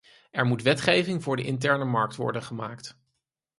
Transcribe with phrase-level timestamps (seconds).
[0.31, 2.97] Er moet wetgeving voor de interne markt worden gemaakt.